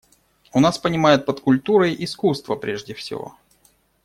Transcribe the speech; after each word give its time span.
У 0.51 0.59
нас 0.59 0.79
понимают 0.79 1.27
под 1.27 1.41
«культурой» 1.41 1.95
искусство 1.99 2.55
прежде 2.55 2.95
всего. 2.95 3.35